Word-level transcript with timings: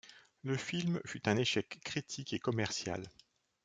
Le 0.41 0.57
film 0.57 0.99
fut 1.05 1.29
un 1.29 1.37
échec 1.37 1.79
critique 1.83 2.33
et 2.33 2.39
commercial. 2.39 3.07